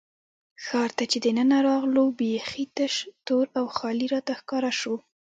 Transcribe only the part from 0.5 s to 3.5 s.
ښار ته چې دننه راغلو، بېخي تش، تور